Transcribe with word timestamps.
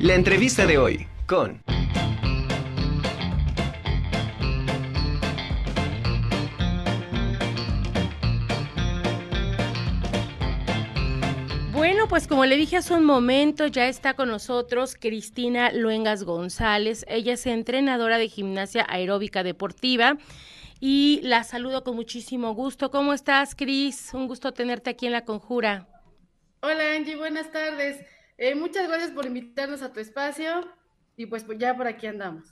La 0.00 0.14
entrevista 0.14 0.64
de 0.64 0.78
hoy 0.78 1.08
con... 1.26 1.60
Bueno, 11.72 12.06
pues 12.08 12.28
como 12.28 12.44
le 12.44 12.56
dije 12.56 12.76
hace 12.76 12.94
un 12.94 13.04
momento, 13.04 13.66
ya 13.66 13.88
está 13.88 14.14
con 14.14 14.28
nosotros 14.28 14.94
Cristina 14.94 15.72
Luengas 15.72 16.22
González. 16.22 17.04
Ella 17.08 17.32
es 17.32 17.44
entrenadora 17.46 18.18
de 18.18 18.28
gimnasia 18.28 18.86
aeróbica 18.88 19.42
deportiva 19.42 20.16
y 20.78 21.18
la 21.24 21.42
saludo 21.42 21.82
con 21.82 21.96
muchísimo 21.96 22.54
gusto. 22.54 22.92
¿Cómo 22.92 23.14
estás, 23.14 23.56
Cris? 23.56 24.10
Un 24.14 24.28
gusto 24.28 24.52
tenerte 24.52 24.90
aquí 24.90 25.06
en 25.06 25.12
La 25.12 25.24
Conjura. 25.24 25.88
Hola, 26.60 26.94
Angie, 26.94 27.16
buenas 27.16 27.50
tardes. 27.50 28.17
Eh, 28.38 28.54
muchas 28.54 28.86
gracias 28.86 29.10
por 29.10 29.26
invitarnos 29.26 29.82
a 29.82 29.92
tu 29.92 29.98
espacio 29.98 30.66
y 31.16 31.26
pues, 31.26 31.42
pues 31.42 31.58
ya 31.58 31.76
por 31.76 31.88
aquí 31.88 32.06
andamos. 32.06 32.44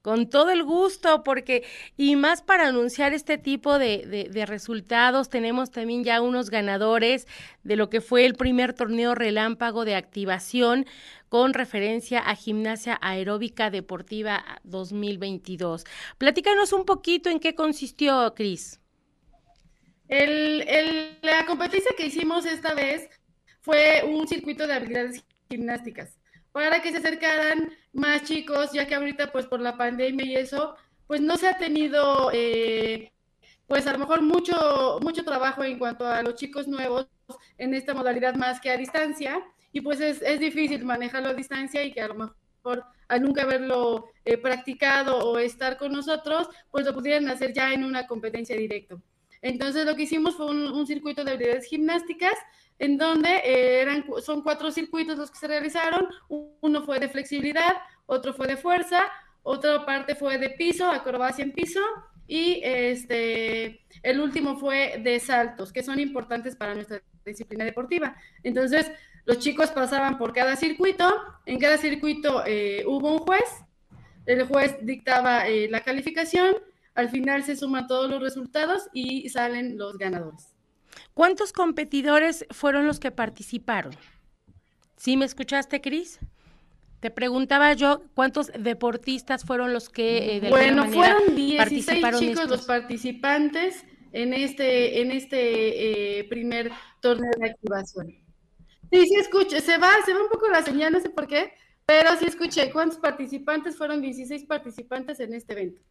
Con 0.00 0.30
todo 0.30 0.50
el 0.50 0.62
gusto, 0.62 1.24
porque, 1.24 1.64
y 1.96 2.14
más 2.14 2.40
para 2.40 2.68
anunciar 2.68 3.12
este 3.12 3.38
tipo 3.38 3.78
de, 3.78 4.28
de, 4.32 4.46
resultados, 4.46 5.28
tenemos 5.28 5.72
también 5.72 6.04
ya 6.04 6.22
unos 6.22 6.48
ganadores 6.48 7.26
de 7.64 7.74
lo 7.74 7.90
que 7.90 8.00
fue 8.00 8.24
el 8.24 8.34
primer 8.34 8.72
torneo 8.72 9.16
relámpago 9.16 9.84
de 9.84 9.96
activación 9.96 10.86
con 11.28 11.54
referencia 11.54 12.20
a 12.20 12.36
Gimnasia 12.36 12.96
Aeróbica 13.02 13.68
Deportiva 13.68 14.60
2022. 14.62 15.84
Platícanos 16.18 16.72
un 16.72 16.84
poquito 16.84 17.28
en 17.28 17.40
qué 17.40 17.56
consistió, 17.56 18.32
Cris. 18.36 18.80
El, 20.06 20.62
el, 20.68 21.18
la 21.22 21.44
competencia 21.46 21.90
que 21.96 22.06
hicimos 22.06 22.46
esta 22.46 22.74
vez 22.74 23.10
fue 23.66 24.04
un 24.04 24.28
circuito 24.28 24.64
de 24.64 24.74
habilidades 24.74 25.24
gimnásticas 25.50 26.16
para 26.52 26.80
que 26.80 26.92
se 26.92 26.98
acercaran 26.98 27.68
más 27.92 28.22
chicos, 28.22 28.70
ya 28.72 28.86
que 28.86 28.94
ahorita 28.94 29.32
pues 29.32 29.46
por 29.46 29.60
la 29.60 29.76
pandemia 29.76 30.24
y 30.24 30.36
eso, 30.36 30.76
pues 31.08 31.20
no 31.20 31.36
se 31.36 31.48
ha 31.48 31.58
tenido 31.58 32.30
eh, 32.32 33.12
pues 33.66 33.88
a 33.88 33.92
lo 33.92 33.98
mejor 33.98 34.22
mucho, 34.22 35.00
mucho 35.02 35.24
trabajo 35.24 35.64
en 35.64 35.80
cuanto 35.80 36.06
a 36.06 36.22
los 36.22 36.36
chicos 36.36 36.68
nuevos 36.68 37.08
en 37.58 37.74
esta 37.74 37.92
modalidad 37.92 38.36
más 38.36 38.60
que 38.60 38.70
a 38.70 38.76
distancia, 38.76 39.42
y 39.72 39.80
pues 39.80 40.00
es, 40.00 40.22
es 40.22 40.38
difícil 40.38 40.84
manejarlo 40.84 41.30
a 41.30 41.34
distancia 41.34 41.82
y 41.82 41.92
que 41.92 42.00
a 42.00 42.08
lo 42.08 42.14
mejor 42.14 42.84
al 43.08 43.20
nunca 43.20 43.42
haberlo 43.42 44.06
eh, 44.24 44.38
practicado 44.38 45.18
o 45.18 45.38
estar 45.38 45.76
con 45.76 45.90
nosotros, 45.90 46.48
pues 46.70 46.86
lo 46.86 46.94
pudieran 46.94 47.28
hacer 47.28 47.52
ya 47.52 47.72
en 47.72 47.82
una 47.82 48.06
competencia 48.06 48.56
directa. 48.56 48.96
Entonces 49.42 49.84
lo 49.84 49.96
que 49.96 50.02
hicimos 50.02 50.36
fue 50.36 50.46
un, 50.46 50.86
circuito 50.86 51.24
de 51.24 51.32
habilidades 51.32 51.66
gimnásticas 51.66 52.34
en 52.78 52.98
donde 52.98 53.28
eh, 53.28 53.80
eran, 53.80 54.04
son 54.22 54.42
cuatro 54.42 54.70
circuitos 54.70 55.18
los 55.18 55.30
que 55.30 55.38
se 55.38 55.48
realizaron. 55.48 56.08
Uno 56.28 56.82
fue 56.82 57.00
de 57.00 57.08
flexibilidad, 57.08 57.74
otro 58.06 58.34
fue 58.34 58.46
de 58.46 58.56
fuerza, 58.56 59.02
otra 59.42 59.86
parte 59.86 60.14
fue 60.14 60.38
de 60.38 60.50
piso, 60.50 60.90
acrobacia 60.90 61.44
en 61.44 61.52
piso, 61.52 61.80
y 62.26 62.60
este, 62.64 63.80
el 64.02 64.20
último 64.20 64.56
fue 64.56 65.00
de 65.02 65.20
saltos, 65.20 65.72
que 65.72 65.82
son 65.82 66.00
importantes 66.00 66.56
para 66.56 66.74
nuestra 66.74 67.00
disciplina 67.24 67.64
deportiva. 67.64 68.16
Entonces, 68.42 68.90
los 69.24 69.38
chicos 69.38 69.70
pasaban 69.70 70.18
por 70.18 70.32
cada 70.32 70.56
circuito, 70.56 71.14
en 71.46 71.58
cada 71.58 71.78
circuito 71.78 72.44
eh, 72.46 72.84
hubo 72.86 73.12
un 73.12 73.18
juez, 73.18 73.44
el 74.26 74.44
juez 74.46 74.76
dictaba 74.82 75.46
eh, 75.46 75.68
la 75.68 75.80
calificación, 75.80 76.56
al 76.96 77.10
final 77.10 77.44
se 77.44 77.56
suman 77.56 77.86
todos 77.86 78.10
los 78.10 78.20
resultados 78.20 78.88
y 78.92 79.28
salen 79.28 79.78
los 79.78 79.98
ganadores. 79.98 80.54
¿Cuántos 81.14 81.52
competidores 81.52 82.46
fueron 82.50 82.86
los 82.86 82.98
que 82.98 83.10
participaron? 83.10 83.94
¿Sí 84.96 85.16
me 85.16 85.26
escuchaste, 85.26 85.80
Cris? 85.80 86.18
Te 87.00 87.10
preguntaba 87.10 87.74
yo 87.74 88.02
cuántos 88.14 88.50
deportistas 88.58 89.44
fueron 89.44 89.72
los 89.72 89.90
que 89.90 90.36
eh, 90.36 90.48
bueno 90.48 90.86
fueron 90.86 91.36
16 91.36 92.18
chicos 92.18 92.48
los 92.48 92.64
participantes 92.64 93.84
en 94.12 94.32
este 94.32 95.02
en 95.02 95.10
este 95.10 96.20
eh, 96.20 96.24
primer 96.24 96.72
torneo 97.02 97.30
de 97.38 97.50
activación. 97.50 98.06
Sí, 98.90 99.06
sí 99.06 99.14
escuché, 99.16 99.60
se 99.60 99.76
va, 99.78 99.90
se 100.06 100.14
va 100.14 100.22
un 100.22 100.30
poco 100.30 100.48
la 100.48 100.62
señal, 100.62 100.92
no 100.92 101.00
sé 101.00 101.10
por 101.10 101.26
qué, 101.26 101.52
pero 101.84 102.16
sí 102.18 102.24
escuché 102.24 102.70
cuántos 102.72 102.98
participantes 102.98 103.76
fueron 103.76 104.00
16 104.00 104.44
participantes 104.44 105.20
en 105.20 105.34
este 105.34 105.52
evento. 105.52 105.82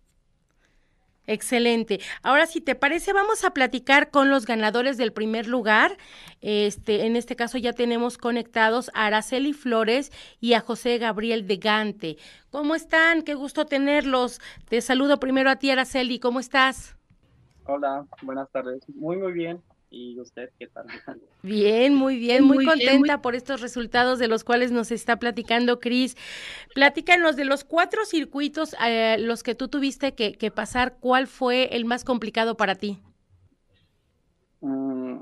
Excelente. 1.28 2.00
Ahora, 2.22 2.46
si 2.46 2.62
te 2.62 2.76
parece, 2.76 3.14
vamos 3.14 3.44
a 3.44 3.52
platicar 3.52 4.12
con 4.12 4.30
los 4.30 4.46
ganadores 4.46 4.98
del 4.98 5.12
primer 5.12 5.48
lugar. 5.48 5.98
Este, 6.42 7.06
en 7.06 7.16
este 7.16 7.36
caso 7.36 7.58
ya 7.58 7.74
tenemos 7.74 8.18
conectados 8.18 8.92
a 8.94 9.08
Araceli 9.08 9.54
Flores 9.54 10.12
y 10.40 10.54
a 10.54 10.62
José 10.62 10.98
Gabriel 10.98 11.48
de 11.48 11.58
Gante. 11.58 12.18
¿Cómo 12.52 12.76
están? 12.76 13.24
Qué 13.24 13.34
gusto 13.34 13.66
tenerlos. 13.66 14.40
Te 14.70 14.82
saludo 14.82 15.20
primero 15.20 15.50
a 15.50 15.56
ti, 15.56 15.72
Araceli. 15.72 16.20
¿Cómo 16.20 16.40
estás? 16.40 16.96
Hola, 17.66 18.06
buenas 18.22 18.50
tardes. 18.52 18.84
Muy, 18.90 19.18
muy 19.18 19.34
bien. 19.34 19.62
¿Y 19.96 20.20
usted 20.20 20.50
qué 20.60 20.68
tal? 20.68 20.88
Bien, 21.42 21.96
muy 21.96 22.18
bien, 22.18 22.44
muy, 22.44 22.66
contenta 22.66 23.22
por 23.22 23.34
estos 23.34 23.62
resultados 23.62 24.20
de 24.20 24.28
los 24.28 24.44
cuales 24.44 24.74
nos 24.74 24.92
está 24.92 25.20
platicando 25.20 25.80
Cris. 25.80 26.18
Platícanos 26.74 27.38
de 27.38 27.46
los 27.46 27.64
cuatro 27.64 28.04
circuitos 28.04 28.76
eh, 28.86 29.16
los 29.20 29.42
que 29.42 29.56
tú 29.56 29.70
tuviste 29.70 30.14
que, 30.16 30.52
pasar, 30.52 30.98
¿cuál 31.00 31.28
fue 31.28 31.76
el 31.78 31.86
más 31.86 32.04
complicado 32.04 32.58
para 32.58 32.76
ti? 32.76 33.00
Mm, 34.60 35.20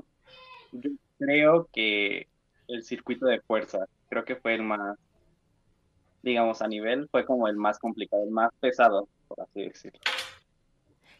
yo 0.72 0.90
creo 1.18 1.68
que 1.72 2.26
el 2.66 2.82
circuito 2.82 3.26
de 3.26 3.40
fuerza, 3.42 3.86
creo 4.08 4.24
que 4.24 4.34
fue 4.34 4.54
el 4.54 4.64
más, 4.64 4.98
digamos, 6.22 6.62
a 6.62 6.66
nivel, 6.66 7.06
fue 7.10 7.24
como 7.24 7.46
el 7.46 7.56
más 7.56 7.78
complicado, 7.78 8.24
el 8.24 8.30
más 8.30 8.50
pesado, 8.58 9.08
por 9.28 9.40
así 9.40 9.62
decirlo. 9.62 10.00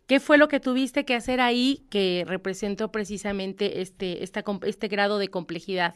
¿Qué 0.06 0.20
fue 0.20 0.36
lo 0.36 0.48
que 0.48 0.60
tuviste 0.60 1.04
que 1.04 1.14
hacer 1.14 1.40
ahí 1.40 1.86
que 1.90 2.24
representó 2.26 2.92
precisamente 2.92 3.80
este, 3.80 4.22
este 4.22 4.88
grado 4.88 5.18
de 5.18 5.28
complejidad? 5.28 5.94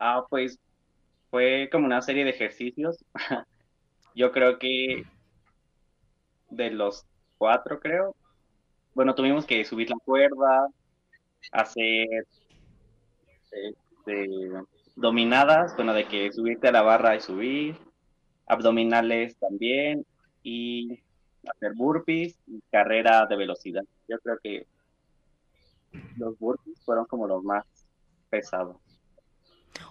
Ah, 0.00 0.24
pues 0.28 0.58
fue 1.30 1.68
como 1.70 1.86
una 1.86 2.02
serie 2.02 2.24
de 2.24 2.30
ejercicios. 2.30 3.04
Yo 4.14 4.32
creo 4.32 4.58
que 4.58 5.04
de 6.50 6.70
los 6.70 7.04
cuatro, 7.38 7.78
creo. 7.80 8.16
Bueno, 8.94 9.14
tuvimos 9.14 9.44
que 9.44 9.64
subir 9.64 9.90
la 9.90 9.96
cuerda, 10.04 10.68
hacer 11.52 12.26
este, 13.50 14.28
dominadas, 14.96 15.74
bueno, 15.76 15.92
de 15.92 16.06
que 16.06 16.32
subirte 16.32 16.68
a 16.68 16.72
la 16.72 16.82
barra 16.82 17.16
y 17.16 17.20
subir, 17.20 17.76
abdominales 18.46 19.36
también, 19.38 20.04
y 20.42 21.00
hacer 21.48 21.72
burpees 21.74 22.36
y 22.46 22.60
carrera 22.70 23.26
de 23.26 23.36
velocidad. 23.36 23.82
Yo 24.08 24.18
creo 24.20 24.38
que 24.42 24.66
los 26.16 26.38
burpees 26.38 26.80
fueron 26.84 27.06
como 27.06 27.26
los 27.26 27.42
más 27.42 27.64
pesados. 28.30 28.76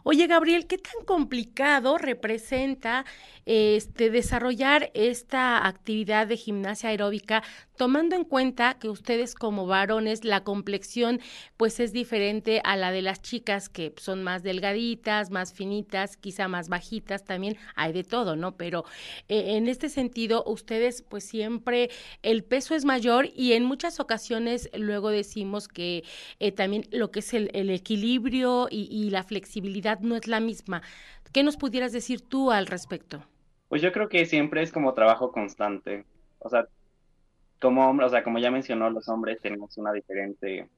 Oye, 0.06 0.28
Gabriel, 0.28 0.68
¿qué 0.68 0.78
tan 0.78 1.06
complicado 1.06 1.97
representa 1.97 3.06
este 3.46 4.09
desarrollar 4.09 4.91
esta 4.94 5.66
actividad 5.66 6.28
de 6.28 6.38
gimnasia 6.38 6.90
aeróbica 6.90 7.44
tomando 7.75 8.16
en 8.16 8.24
cuenta 8.24 8.75
que 8.75 8.88
ustedes 8.88 9.36
como 9.36 9.66
varones 9.66 10.24
la 10.24 10.44
complexión 10.44 11.19
pues 11.58 11.80
es 11.80 11.92
diferente 11.92 12.62
a 12.63 12.78
la 12.78 12.92
de 12.92 13.02
las 13.02 13.22
chicas 13.22 13.68
que 13.68 13.94
son 13.97 14.24
más 14.24 14.44
delgaditas, 14.44 15.31
más 15.31 15.53
finitas, 15.53 16.16
quizá 16.18 16.47
más 16.47 16.69
bajitas, 16.69 17.25
también 17.25 17.58
hay 17.75 17.92
de 17.92 18.03
todo, 18.03 18.36
¿no? 18.36 18.56
Pero 18.56 18.86
eh, 19.28 19.56
en 19.58 19.68
este 19.68 19.90
sentido 19.90 20.44
ustedes 20.46 21.02
pues 21.02 21.24
siempre 21.25 21.90
el 22.22 22.44
peso 22.44 22.75
es 22.75 22.86
mayor 22.86 23.30
y 23.36 23.53
en 23.53 23.66
muchas 23.66 24.00
ocasiones 24.00 24.69
luego 24.74 25.09
decimos 25.09 25.68
que 25.68 26.03
eh, 26.40 26.52
también 26.52 26.86
lo 26.92 27.12
que 27.12 27.19
es 27.19 27.34
el, 27.34 27.50
equilibrio 27.74 28.68
y, 28.69 28.88
y 28.92 29.09
la 29.09 29.24
flexibilidad 29.24 29.93
no 30.01 30.16
es 30.16 30.28
la 30.28 30.40
misma. 30.40 30.81
¿Qué 31.31 31.44
nos 31.44 31.57
pudieras 31.57 31.92
decir 31.92 32.22
tú 32.22 32.51
al 32.51 32.68
respecto? 32.68 33.24
Pues 33.69 33.81
yo 33.81 33.92
creo 33.92 34.10
que 34.10 34.25
siempre 34.25 34.62
es 34.62 34.72
como 34.72 34.94
trabajo 34.94 35.31
constante. 35.31 36.06
O 36.40 36.50
sea, 36.50 36.68
como 37.60 37.88
hombre, 37.90 38.06
o 38.06 38.10
sea, 38.10 38.24
como 38.24 38.40
ya 38.40 38.51
mencionó, 38.51 38.90
los 38.90 39.07
hombres 39.10 39.40
tenemos 39.42 39.78
una 39.78 39.92
diferente 39.94 40.69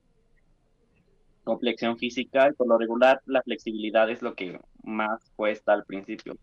complexión 1.44 1.97
física 1.97 2.50
y 2.50 2.53
por 2.53 2.67
lo 2.67 2.77
regular 2.77 3.21
la 3.25 3.41
flexibilidad 3.41 4.09
es 4.09 4.21
lo 4.21 4.35
que 4.35 4.59
más 4.83 5.21
cuesta 5.35 5.73
al 5.73 5.85
principio. 5.85 6.38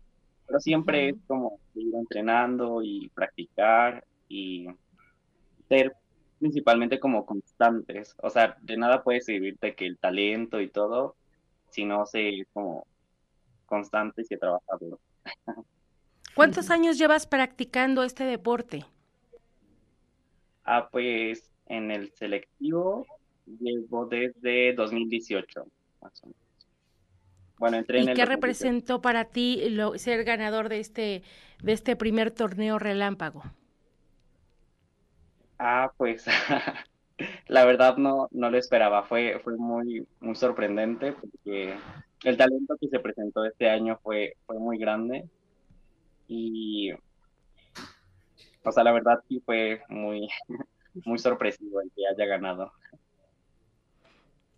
Pero 0.47 0.59
siempre 0.59 1.09
es 1.09 1.15
como 1.27 1.59
ir 1.75 1.95
entrenando 1.95 2.81
y 2.83 3.09
practicar 3.15 4.05
y 4.27 4.67
ser 5.69 5.93
principalmente 6.39 6.99
como 6.99 7.25
constantes. 7.25 8.15
O 8.21 8.29
sea, 8.29 8.57
de 8.61 8.77
nada 8.77 9.03
puede 9.03 9.21
servirte 9.21 9.75
que 9.75 9.85
el 9.85 9.97
talento 9.97 10.59
y 10.59 10.67
todo, 10.67 11.15
si 11.73 11.85
no 11.85 12.05
se 12.05 12.45
como 12.53 12.87
constante 13.65 14.23
y 14.23 14.25
se 14.25 14.37
trabaja 14.37 14.77
duro. 14.81 14.99
¿Cuántos 16.35 16.69
años 16.69 16.97
llevas 16.99 17.25
practicando 17.25 18.03
este 18.03 18.23
deporte? 18.25 18.85
Ah, 20.65 20.89
pues 20.91 21.51
en 21.67 21.89
el 21.91 22.11
selectivo 22.13 23.07
llevo 23.45 24.05
desde 24.05 24.73
2018, 24.73 25.65
más 26.01 26.13
o 26.23 26.27
menos. 26.27 26.37
bueno, 27.57 27.77
entré 27.77 27.99
en 27.99 28.07
¿Y 28.07 28.09
el 28.09 28.19
qué 28.19 28.25
2018. 28.25 28.75
representó 28.75 29.01
para 29.01 29.25
ti 29.25 29.69
lo- 29.69 29.97
ser 29.97 30.23
ganador 30.25 30.67
de 30.69 30.79
este, 30.79 31.23
de 31.61 31.71
este 31.73 31.95
primer 31.95 32.31
torneo 32.31 32.77
relámpago? 32.79 33.43
Ah, 35.59 35.91
pues 35.97 36.25
la 37.47 37.65
verdad 37.65 37.97
no, 37.97 38.27
no 38.31 38.49
lo 38.49 38.57
esperaba, 38.57 39.03
fue, 39.03 39.39
fue 39.43 39.55
muy, 39.57 40.07
muy 40.19 40.35
sorprendente 40.35 41.13
porque 41.13 41.75
el 42.23 42.37
talento 42.37 42.75
que 42.79 42.87
se 42.87 42.99
presentó 42.99 43.45
este 43.45 43.69
año 43.69 43.99
fue, 44.01 44.35
fue 44.45 44.57
muy 44.59 44.77
grande 44.77 45.29
y, 46.27 46.91
o 48.63 48.71
sea, 48.71 48.83
la 48.83 48.91
verdad 48.91 49.19
sí 49.27 49.41
fue 49.45 49.81
muy, 49.89 50.27
muy 51.05 51.19
sorpresivo 51.19 51.81
el 51.81 51.91
que 51.95 52.07
haya 52.07 52.25
ganado. 52.25 52.71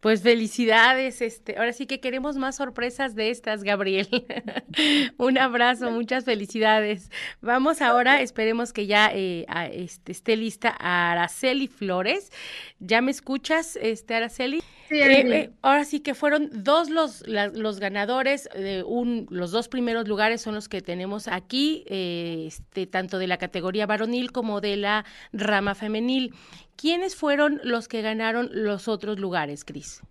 Pues 0.05 0.21
felicidades, 0.21 1.19
este, 1.23 1.57
ahora 1.57 1.73
sí 1.73 1.87
que 1.87 1.99
queremos 1.99 2.35
más 2.37 2.57
sorpresas 2.57 3.15
de 3.15 3.31
estas, 3.31 3.63
Gabriel. 3.63 4.07
Un 5.17 5.39
abrazo, 5.39 5.89
muchas 5.89 6.25
felicidades. 6.25 7.09
Vamos 7.41 7.81
ahora, 7.81 8.21
esperemos 8.21 8.71
que 8.71 8.85
ya 8.85 9.09
eh, 9.11 9.45
a- 9.47 9.65
este, 9.65 10.11
esté 10.11 10.35
lista 10.35 10.69
Araceli 10.69 11.67
Flores. 11.67 12.31
¿Ya 12.77 13.01
me 13.01 13.09
escuchas, 13.09 13.79
este, 13.81 14.13
Araceli? 14.13 14.61
Sí, 14.89 14.99
Eh, 14.99 15.21
eh, 15.35 15.49
ahora 15.63 15.83
sí 15.85 16.01
que 16.01 16.13
fueron 16.13 16.51
dos 16.53 16.91
los, 16.91 17.27
la- 17.27 17.47
los 17.47 17.79
ganadores, 17.79 18.47
eh, 18.53 18.83
un, 18.85 19.25
los 19.31 19.49
dos 19.49 19.69
primeros 19.69 20.07
lugares 20.07 20.39
son 20.39 20.53
los 20.53 20.69
que 20.69 20.83
tenemos 20.83 21.27
aquí, 21.27 21.83
eh, 21.87 22.43
este, 22.45 22.85
tanto 22.85 23.17
de 23.17 23.25
la 23.25 23.37
categoría 23.37 23.87
varonil 23.87 24.31
como 24.31 24.61
de 24.61 24.77
la 24.77 25.03
rama 25.33 25.73
femenil. 25.73 26.31
¿Quiénes 26.75 27.16
fueron 27.16 27.62
los 27.63 27.88
que 27.88 28.01
ganaron 28.01 28.50
los 28.51 28.88
otros 28.88 29.19
lugares, 29.19 29.63
Cris? 29.63 30.01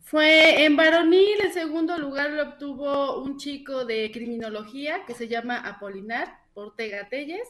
Fue 0.00 0.64
en 0.64 0.76
varonil, 0.76 1.40
el 1.40 1.52
segundo 1.52 1.96
lugar 1.96 2.30
lo 2.30 2.42
obtuvo 2.42 3.22
un 3.22 3.36
chico 3.38 3.84
de 3.84 4.10
criminología 4.10 5.04
que 5.06 5.14
se 5.14 5.28
llama 5.28 5.58
Apolinar 5.58 6.40
Ortega 6.54 7.08
Telles 7.08 7.46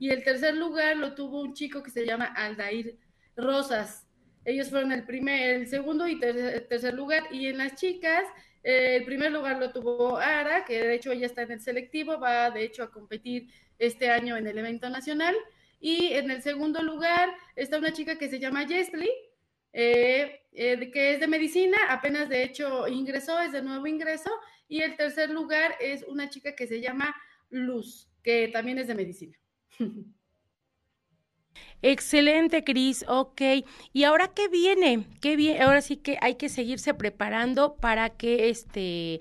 y 0.00 0.10
el 0.10 0.24
tercer 0.24 0.56
lugar 0.56 0.96
lo 0.96 1.14
tuvo 1.14 1.40
un 1.40 1.54
chico 1.54 1.82
que 1.84 1.90
se 1.90 2.04
llama 2.04 2.24
Aldair 2.24 2.98
Rosas. 3.36 4.08
Ellos 4.44 4.70
fueron 4.70 4.90
el 4.90 5.04
primer, 5.04 5.50
el 5.60 5.68
segundo 5.68 6.08
y 6.08 6.18
ter- 6.18 6.66
tercer 6.68 6.94
lugar 6.94 7.24
y 7.30 7.46
en 7.46 7.58
las 7.58 7.76
chicas 7.76 8.24
eh, 8.64 8.96
el 8.96 9.04
primer 9.04 9.30
lugar 9.30 9.58
lo 9.60 9.70
tuvo 9.70 10.16
Ara, 10.16 10.64
que 10.64 10.82
de 10.82 10.94
hecho 10.94 11.12
ella 11.12 11.26
está 11.26 11.42
en 11.42 11.52
el 11.52 11.60
selectivo, 11.60 12.18
va 12.18 12.50
de 12.50 12.64
hecho 12.64 12.82
a 12.82 12.90
competir 12.90 13.48
este 13.78 14.10
año 14.10 14.36
en 14.36 14.48
el 14.48 14.58
evento 14.58 14.90
nacional 14.90 15.36
y 15.80 16.12
en 16.12 16.30
el 16.30 16.42
segundo 16.42 16.82
lugar 16.82 17.34
está 17.56 17.78
una 17.78 17.92
chica 17.92 18.18
que 18.18 18.28
se 18.28 18.38
llama 18.38 18.68
Jesly, 18.68 19.10
eh, 19.72 20.42
eh, 20.52 20.90
que 20.92 21.14
es 21.14 21.20
de 21.20 21.26
medicina, 21.26 21.78
apenas 21.88 22.28
de 22.28 22.44
hecho 22.44 22.86
ingresó, 22.86 23.40
es 23.40 23.52
de 23.52 23.62
nuevo 23.62 23.86
ingreso, 23.86 24.30
y 24.68 24.82
el 24.82 24.96
tercer 24.96 25.30
lugar 25.30 25.74
es 25.80 26.04
una 26.04 26.28
chica 26.28 26.54
que 26.54 26.66
se 26.66 26.80
llama 26.80 27.16
Luz, 27.48 28.08
que 28.22 28.48
también 28.48 28.78
es 28.78 28.88
de 28.88 28.94
medicina. 28.94 29.38
Excelente, 31.82 32.62
Cris. 32.62 33.04
Ok. 33.08 33.40
¿Y 33.92 34.04
ahora 34.04 34.28
qué 34.28 34.48
viene? 34.48 35.06
¿Qué 35.20 35.36
viene? 35.36 35.62
Ahora 35.62 35.80
sí 35.80 35.96
que 35.96 36.18
hay 36.20 36.34
que 36.34 36.48
seguirse 36.48 36.94
preparando 36.94 37.76
para 37.76 38.10
que 38.10 38.50
este 38.50 39.20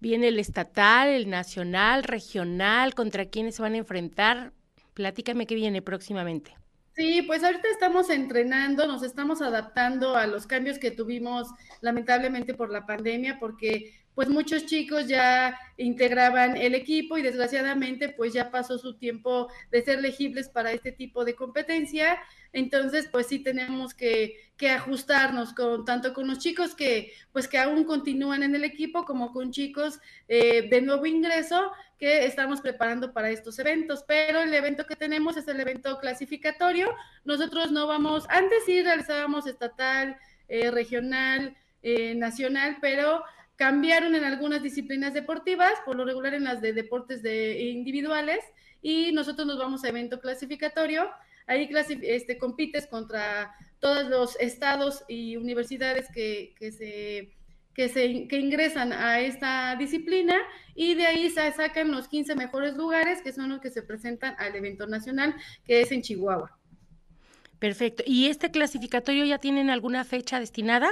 viene 0.00 0.28
el 0.28 0.38
estatal, 0.38 1.08
el 1.08 1.28
nacional, 1.28 2.04
regional, 2.04 2.94
contra 2.94 3.26
quiénes 3.26 3.56
se 3.56 3.62
van 3.62 3.74
a 3.74 3.78
enfrentar. 3.78 4.52
Platícame 4.98 5.46
qué 5.46 5.54
viene 5.54 5.80
próximamente. 5.80 6.56
Sí, 6.96 7.22
pues 7.22 7.44
ahorita 7.44 7.68
estamos 7.70 8.10
entrenando, 8.10 8.84
nos 8.88 9.04
estamos 9.04 9.40
adaptando 9.40 10.16
a 10.16 10.26
los 10.26 10.48
cambios 10.48 10.80
que 10.80 10.90
tuvimos 10.90 11.46
lamentablemente 11.80 12.52
por 12.54 12.72
la 12.72 12.84
pandemia, 12.84 13.38
porque 13.38 13.94
pues 14.18 14.30
muchos 14.30 14.66
chicos 14.66 15.06
ya 15.06 15.56
integraban 15.76 16.56
el 16.56 16.74
equipo 16.74 17.16
y 17.16 17.22
desgraciadamente 17.22 18.08
pues 18.08 18.32
ya 18.32 18.50
pasó 18.50 18.76
su 18.76 18.98
tiempo 18.98 19.46
de 19.70 19.80
ser 19.80 20.00
elegibles 20.00 20.48
para 20.48 20.72
este 20.72 20.90
tipo 20.90 21.24
de 21.24 21.36
competencia. 21.36 22.18
Entonces 22.52 23.08
pues 23.12 23.28
sí 23.28 23.38
tenemos 23.38 23.94
que, 23.94 24.50
que 24.56 24.70
ajustarnos 24.70 25.54
con 25.54 25.84
tanto 25.84 26.14
con 26.14 26.26
los 26.26 26.40
chicos 26.40 26.74
que 26.74 27.12
pues 27.30 27.46
que 27.46 27.58
aún 27.58 27.84
continúan 27.84 28.42
en 28.42 28.56
el 28.56 28.64
equipo 28.64 29.04
como 29.04 29.30
con 29.32 29.52
chicos 29.52 30.00
eh, 30.26 30.68
de 30.68 30.82
nuevo 30.82 31.06
ingreso 31.06 31.70
que 31.96 32.24
estamos 32.24 32.60
preparando 32.60 33.12
para 33.12 33.30
estos 33.30 33.56
eventos, 33.60 34.02
pero 34.02 34.40
el 34.40 34.52
evento 34.52 34.84
que 34.84 34.96
tenemos 34.96 35.36
es 35.36 35.46
el 35.46 35.60
evento 35.60 35.96
clasificatorio. 36.00 36.92
Nosotros 37.24 37.70
no 37.70 37.86
vamos, 37.86 38.26
antes 38.30 38.64
sí 38.66 38.82
realizábamos 38.82 39.46
estatal, 39.46 40.16
eh, 40.48 40.72
regional, 40.72 41.56
eh, 41.80 42.16
nacional, 42.16 42.78
pero 42.80 43.22
cambiaron 43.58 44.14
en 44.14 44.22
algunas 44.22 44.62
disciplinas 44.62 45.12
deportivas, 45.12 45.72
por 45.84 45.96
lo 45.96 46.04
regular 46.04 46.32
en 46.32 46.44
las 46.44 46.62
de 46.62 46.72
deportes 46.72 47.22
de 47.24 47.60
individuales, 47.60 48.38
y 48.80 49.10
nosotros 49.10 49.48
nos 49.48 49.58
vamos 49.58 49.82
a 49.82 49.88
evento 49.88 50.20
clasificatorio. 50.20 51.10
Ahí 51.48 51.68
este, 52.02 52.38
compites 52.38 52.86
contra 52.86 53.52
todos 53.80 54.08
los 54.08 54.36
estados 54.38 55.02
y 55.08 55.36
universidades 55.36 56.06
que, 56.14 56.54
que 56.56 56.70
se 56.72 57.34
que, 57.74 57.88
se, 57.88 58.26
que 58.26 58.40
ingresan 58.40 58.92
a 58.92 59.20
esta 59.20 59.76
disciplina 59.76 60.36
y 60.74 60.96
de 60.96 61.06
ahí 61.06 61.30
se 61.30 61.52
sacan 61.52 61.92
los 61.92 62.08
15 62.08 62.34
mejores 62.34 62.74
lugares 62.74 63.22
que 63.22 63.32
son 63.32 63.50
los 63.50 63.60
que 63.60 63.70
se 63.70 63.82
presentan 63.82 64.34
al 64.38 64.56
evento 64.56 64.88
nacional 64.88 65.36
que 65.64 65.80
es 65.80 65.92
en 65.92 66.02
Chihuahua. 66.02 66.58
Perfecto. 67.60 68.02
¿Y 68.04 68.26
este 68.26 68.50
clasificatorio 68.50 69.24
ya 69.24 69.38
tienen 69.38 69.70
alguna 69.70 70.04
fecha 70.04 70.40
destinada? 70.40 70.90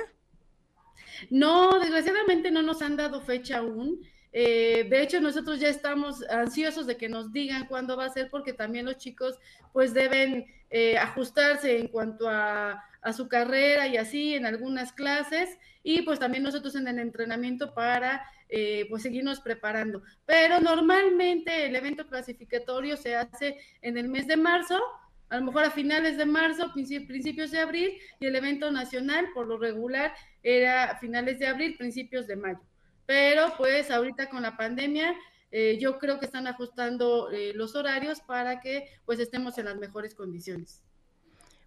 No, 1.31 1.78
desgraciadamente 1.78 2.50
no 2.50 2.62
nos 2.62 2.82
han 2.82 2.96
dado 2.96 3.20
fecha 3.20 3.58
aún. 3.58 4.00
Eh, 4.32 4.87
de 4.90 5.02
hecho, 5.02 5.20
nosotros 5.20 5.60
ya 5.60 5.69
estamos 5.69 6.22
ansiosos 6.28 6.87
de 6.87 6.96
que 6.96 7.08
nos 7.08 7.32
digan 7.32 7.66
cuándo 7.66 7.96
va 7.96 8.04
a 8.04 8.10
ser, 8.10 8.28
porque 8.31 8.52
también 8.52 8.84
los 8.84 8.98
chicos 8.98 9.38
pues 9.72 9.94
deben 9.94 10.46
eh, 10.70 10.98
ajustarse 10.98 11.78
en 11.78 11.88
cuanto 11.88 12.28
a, 12.28 12.84
a, 13.00 13.12
su 13.12 13.28
carrera 13.28 13.87
y 13.87 13.96
así 13.96 14.34
en 14.34 14.44
algunas 14.44 14.93
clases, 14.93 15.56
y 15.82 16.02
pues 16.02 16.19
también 16.19 16.43
nosotros 16.43 16.75
en 16.75 16.88
el 16.88 16.98
entrenamiento 16.98 17.72
para 17.72 18.26
eh, 18.48 18.87
pues 18.88 19.02
seguirnos 19.02 19.40
preparando. 19.40 20.02
Pero 20.25 20.60
normalmente 20.60 21.66
el 21.66 21.75
evento 21.75 22.06
clasificatorio 22.06 22.96
se 22.96 23.16
hace 23.16 23.58
en 23.82 23.98
el 23.98 24.08
mes 24.08 24.28
de 24.28 24.37
marzo, 24.37 24.81
a 25.28 25.38
lo 25.38 25.44
mejor 25.46 25.64
a 25.64 25.70
finales 25.70 26.17
de 26.17 26.26
marzo, 26.26 26.73
principios 26.73 27.50
de 27.50 27.58
abril, 27.58 27.99
y 28.20 28.26
el 28.26 28.37
evento 28.37 28.70
nacional 28.70 29.26
por 29.34 29.46
lo 29.46 29.58
regular 29.58 30.14
era 30.43 30.84
a 30.90 30.99
finales 30.99 31.38
de 31.38 31.46
abril, 31.46 31.76
principios 31.76 32.26
de 32.26 32.37
mayo. 32.37 32.61
Pero 33.06 33.52
pues 33.56 33.90
ahorita 33.90 34.29
con 34.29 34.43
la 34.43 34.56
pandemia, 34.56 35.15
eh, 35.50 35.79
yo 35.81 35.98
creo 35.98 36.19
que 36.19 36.27
están 36.27 36.46
ajustando 36.46 37.31
eh, 37.31 37.53
los 37.55 37.74
horarios 37.74 38.20
para 38.20 38.60
que 38.60 38.89
pues 39.05 39.20
estemos 39.20 39.58
en 39.58 39.67
las 39.67 39.77
mejores 39.77 40.15
condiciones. 40.15 40.82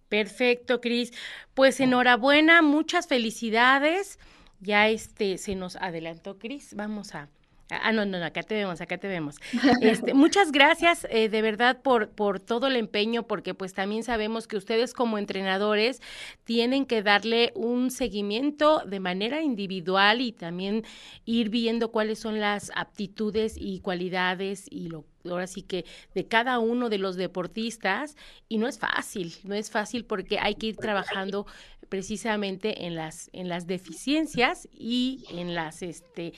Perfecto, 0.08 0.80
Cris. 0.80 1.12
Pues 1.54 1.80
enhorabuena, 1.80 2.62
muchas 2.62 3.06
felicidades. 3.06 4.18
Ya 4.60 4.88
este 4.88 5.38
se 5.38 5.54
nos 5.54 5.76
adelantó, 5.76 6.38
Cris. 6.38 6.74
Vamos 6.74 7.14
a 7.14 7.28
Ah, 7.70 7.92
no, 7.92 8.04
no, 8.04 8.18
no, 8.18 8.24
acá 8.24 8.42
te 8.42 8.54
vemos, 8.54 8.80
acá 8.80 8.98
te 8.98 9.08
vemos. 9.08 9.36
Este, 9.80 10.14
muchas 10.14 10.52
gracias 10.52 11.06
eh, 11.10 11.28
de 11.28 11.42
verdad 11.42 11.80
por, 11.82 12.10
por 12.10 12.40
todo 12.40 12.66
el 12.66 12.76
empeño, 12.76 13.26
porque 13.26 13.54
pues 13.54 13.72
también 13.72 14.02
sabemos 14.02 14.46
que 14.46 14.56
ustedes 14.56 14.92
como 14.92 15.18
entrenadores 15.18 16.00
tienen 16.44 16.86
que 16.86 17.02
darle 17.02 17.52
un 17.54 17.90
seguimiento 17.90 18.82
de 18.86 19.00
manera 19.00 19.42
individual 19.42 20.20
y 20.20 20.32
también 20.32 20.84
ir 21.24 21.48
viendo 21.48 21.90
cuáles 21.90 22.18
son 22.18 22.40
las 22.40 22.70
aptitudes 22.74 23.54
y 23.56 23.80
cualidades 23.80 24.66
y 24.70 24.88
lo 24.88 25.04
ahora 25.28 25.46
sí 25.46 25.62
que 25.62 25.84
de 26.14 26.26
cada 26.26 26.58
uno 26.58 26.88
de 26.88 26.98
los 26.98 27.16
deportistas 27.16 28.16
y 28.48 28.58
no 28.58 28.66
es 28.66 28.78
fácil, 28.78 29.34
no 29.44 29.54
es 29.54 29.70
fácil 29.70 30.04
porque 30.04 30.38
hay 30.38 30.54
que 30.54 30.68
ir 30.68 30.76
trabajando 30.76 31.46
precisamente 31.90 32.86
en 32.86 32.94
las 32.94 33.28
en 33.34 33.50
las 33.50 33.66
deficiencias 33.66 34.66
y 34.72 35.24
en 35.30 35.54
las 35.54 35.82
este 35.82 36.32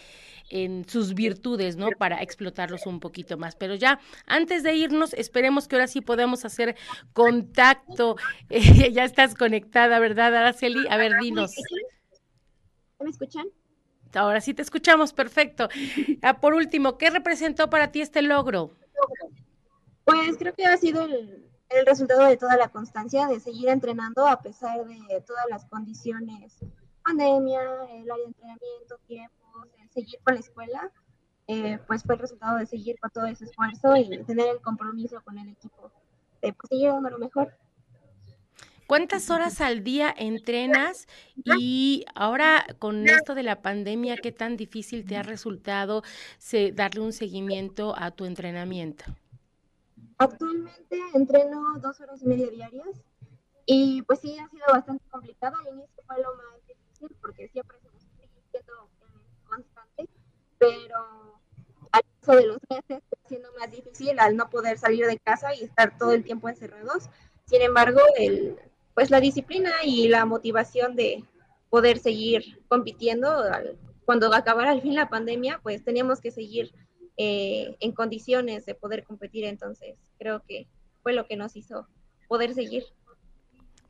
en 0.51 0.87
sus 0.89 1.15
virtudes, 1.15 1.77
¿no? 1.77 1.91
Para 1.97 2.21
explotarlos 2.23 2.87
un 2.87 3.01
poquito 3.01 3.39
más. 3.39 3.57
Pero 3.57 3.75
ya, 3.75 4.01
antes 4.27 4.63
de 4.63 4.75
irnos, 4.75 5.15
esperemos 5.15 5.67
que 5.67 5.77
ahora 5.77 5.87
sí 5.87 6.01
podamos 6.01 6.45
hacer 6.45 6.77
contacto. 7.13 8.17
Eh, 8.51 8.93
ya 8.93 9.05
estás 9.05 9.35
conectada, 9.35 9.99
¿verdad, 9.99 10.35
Araceli? 10.35 10.87
A 10.91 10.99
ver, 10.99 11.13
dinos. 11.21 11.55
¿Me 13.01 13.11
escuchan? 13.11 13.47
Ahora 14.15 14.43
sí 14.43 14.53
te 14.53 14.61
escuchamos, 14.61 15.13
perfecto. 15.15 15.69
Ah, 16.21 16.39
por 16.39 16.53
último, 16.53 16.99
¿qué 16.99 17.09
representó 17.09 17.71
para 17.71 17.91
ti 17.91 18.03
este 18.03 18.21
logro? 18.21 18.73
Pues 20.05 20.37
creo 20.39 20.55
que 20.55 20.67
ha 20.67 20.77
sido 20.77 21.05
el, 21.05 21.47
el 21.75 21.87
resultado 21.87 22.25
de 22.27 22.37
toda 22.37 22.57
la 22.57 22.69
constancia, 22.69 23.27
de 23.27 23.41
seguir 23.41 23.69
entrenando 23.69 24.27
a 24.27 24.41
pesar 24.41 24.85
de 24.85 25.21
todas 25.27 25.45
las 25.51 25.65
condiciones, 25.67 26.57
pandemia, 27.05 27.61
el 27.91 28.11
área 28.11 28.17
de 28.17 28.25
entrenamiento, 28.25 28.99
tiempo 29.07 29.43
seguir 29.93 30.19
con 30.25 30.35
la 30.35 30.41
escuela, 30.41 30.93
eh, 31.49 31.79
pues 31.87 32.03
fue 32.03 32.15
el 32.15 32.21
resultado 32.21 32.59
de 32.59 32.67
seguir 32.67 32.99
con 32.99 33.11
todo 33.11 33.27
ese 33.27 33.45
esfuerzo 33.45 33.97
y 33.97 34.23
tener 34.25 34.47
el 34.49 34.61
compromiso 34.61 35.21
con 35.23 35.39
el 35.39 35.49
equipo 35.49 35.93
de 36.41 36.53
pues, 36.53 36.69
seguir 36.69 36.91
dando 36.91 37.11
lo 37.11 37.19
mejor. 37.19 37.55
¿Cuántas 38.87 39.31
horas 39.31 39.61
al 39.61 39.85
día 39.85 40.15
entrenas? 40.17 41.07
Y 41.45 42.05
ahora 42.15 42.67
con 42.79 43.09
esto 43.09 43.35
de 43.35 43.43
la 43.43 43.63
pandemia, 43.63 44.17
¿qué 44.17 44.33
tan 44.33 44.57
difícil 44.57 45.07
te 45.07 45.17
ha 45.17 45.23
resultado 45.23 46.03
darle 46.75 47.01
un 47.01 47.13
seguimiento 47.13 47.95
a 47.97 48.11
tu 48.11 48.27
entrenamiento? 48.27 49.05
Actualmente 50.23 51.01
entreno 51.15 51.79
dos 51.81 52.01
horas 52.01 52.23
y 52.23 52.27
media 52.27 52.49
diarias 52.49 53.03
y 53.67 54.03
pues 54.03 54.21
sí 54.21 54.39
ha 54.39 54.49
sido 54.49 54.65
bastante 54.71 55.05
complicado. 55.11 55.57
Al 55.59 55.75
inicio 55.75 56.03
fue 56.07 56.17
lo 56.23 56.37
más 56.37 56.67
difícil 56.69 57.17
porque 57.21 57.49
siempre 57.49 57.79
se 57.81 57.89
nos 57.89 58.03
siendo 58.53 58.89
constante, 59.45 60.09
pero 60.59 61.41
al 61.91 62.03
paso 62.21 62.37
de 62.37 62.47
los 62.47 62.59
meses 62.71 63.03
está 63.03 63.29
siendo 63.29 63.49
más 63.59 63.71
difícil 63.73 64.21
al 64.21 64.37
no 64.37 64.49
poder 64.49 64.79
salir 64.79 65.07
de 65.07 65.19
casa 65.19 65.55
y 65.57 65.65
estar 65.65 65.99
todo 65.99 66.13
el 66.13 66.23
tiempo 66.23 66.49
encerrados. 66.49 67.11
Sin 67.47 67.61
embargo, 67.61 68.01
el, 68.17 68.57
pues 68.95 69.11
la 69.11 69.21
disciplina 69.21 69.71
y 69.83 70.07
la 70.07 70.25
motivación 70.25 70.95
de 70.95 71.25
poder 71.69 71.99
seguir 71.99 72.63
compitiendo 72.69 73.43
cuando 74.05 74.33
acabara 74.33 74.71
al 74.71 74.83
fin 74.83 74.95
la 74.95 75.09
pandemia, 75.09 75.59
pues 75.63 75.83
teníamos 75.83 76.21
que 76.21 76.31
seguir 76.31 76.73
eh, 77.17 77.77
en 77.81 77.93
condiciones 77.93 78.67
de 78.67 78.75
poder 78.75 79.05
competir. 79.05 79.45
Entonces, 79.45 79.97
creo 80.19 80.43
que 80.47 80.67
fue 81.03 81.13
lo 81.13 81.27
que 81.27 81.37
nos 81.37 81.57
hizo 81.57 81.87
poder 82.29 82.55
seguir. 82.55 82.85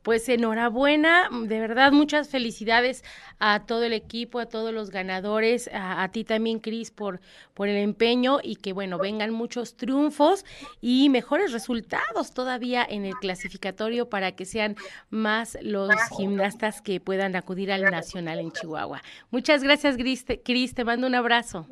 Pues 0.03 0.27
enhorabuena, 0.27 1.29
de 1.31 1.61
verdad 1.61 1.93
muchas 1.93 2.27
felicidades 2.27 3.05
a 3.39 3.65
todo 3.65 3.83
el 3.83 3.93
equipo, 3.93 4.39
a 4.39 4.47
todos 4.47 4.73
los 4.73 4.89
ganadores, 4.89 5.69
a, 5.71 6.05
ti 6.11 6.25
también 6.25 6.59
Cris 6.59 6.91
por, 6.91 7.21
por 7.53 7.69
el 7.69 7.77
empeño 7.77 8.39
y 8.43 8.57
que 8.57 8.73
bueno, 8.73 8.97
vengan 8.97 9.31
muchos 9.31 9.77
triunfos 9.77 10.43
y 10.81 11.07
mejores 11.07 11.53
resultados 11.53 12.33
todavía 12.33 12.85
en 12.87 13.05
el 13.05 13.13
clasificatorio 13.13 14.09
para 14.09 14.33
que 14.33 14.43
sean 14.43 14.75
más 15.09 15.57
los 15.61 15.89
gimnastas 16.17 16.81
que 16.81 16.99
puedan 16.99 17.37
acudir 17.37 17.71
al 17.71 17.83
Nacional 17.83 18.41
en 18.41 18.51
Chihuahua. 18.51 19.01
Muchas 19.31 19.63
gracias 19.63 19.95
Cris, 19.95 20.25
Cris 20.43 20.73
te 20.73 20.83
mando 20.83 21.07
un 21.07 21.15
abrazo. 21.15 21.65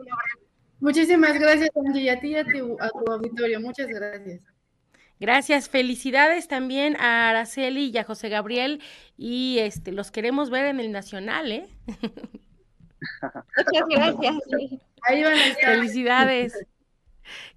Muchísimas 0.81 1.39
gracias 1.39 1.69
Angie 1.75 2.01
y 2.01 2.09
a 2.09 2.19
ti 2.19 2.29
y 2.29 2.35
a 2.35 2.43
tu 2.43 2.77
auditorio, 3.07 3.61
muchas 3.61 3.87
gracias. 3.87 4.41
Gracias, 5.19 5.69
felicidades 5.69 6.47
también 6.47 6.95
a 6.97 7.29
Araceli 7.29 7.91
y 7.91 7.97
a 7.99 8.03
José 8.03 8.27
Gabriel 8.29 8.81
y 9.15 9.59
este 9.59 9.91
los 9.91 10.09
queremos 10.09 10.49
ver 10.49 10.65
en 10.65 10.79
el 10.79 10.91
Nacional, 10.91 11.51
¿eh? 11.51 11.69
Muchas 13.21 13.87
gracias. 13.87 14.35
Ahí 15.03 15.23
van 15.23 15.33
a 15.33 15.47
estar. 15.47 15.75
Felicidades. 15.75 16.65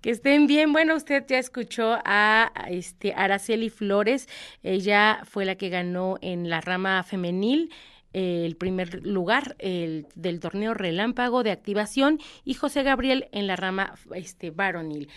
Que 0.03 0.11
estén 0.11 0.47
bien. 0.47 0.73
Bueno, 0.73 0.95
usted 0.95 1.25
ya 1.27 1.39
escuchó 1.39 1.99
a 2.05 2.53
este 2.69 3.15
Araceli 3.15 3.71
Flores. 3.71 4.29
Ella 4.63 5.23
fue 5.25 5.45
la 5.45 5.55
que 5.57 5.71
ganó 5.71 6.17
en 6.21 6.51
la 6.51 6.61
rama 6.61 7.03
femenil 7.03 7.73
el 8.15 8.57
primer 8.57 9.05
lugar 9.07 9.57
el, 9.59 10.07
del 10.15 10.41
torneo 10.41 10.73
relámpago 10.73 11.43
de 11.43 11.51
activación 11.51 12.21
y 12.45 12.55
José 12.55 12.83
Gabriel 12.83 13.29
en 13.33 13.47
la 13.47 13.57
rama 13.57 13.95
este 14.15 14.51
varonil. 14.51 15.09